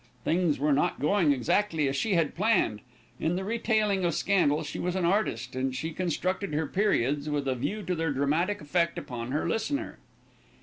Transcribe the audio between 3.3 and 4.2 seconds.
the retailing of